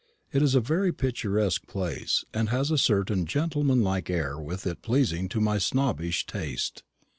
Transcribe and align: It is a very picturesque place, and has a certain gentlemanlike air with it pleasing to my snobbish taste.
It 0.31 0.41
is 0.41 0.55
a 0.55 0.59
very 0.61 0.91
picturesque 0.91 1.67
place, 1.67 2.25
and 2.33 2.49
has 2.49 2.71
a 2.71 2.77
certain 2.79 3.27
gentlemanlike 3.27 4.09
air 4.09 4.39
with 4.39 4.65
it 4.65 4.81
pleasing 4.81 5.29
to 5.29 5.39
my 5.39 5.59
snobbish 5.59 6.25
taste. 6.25 6.81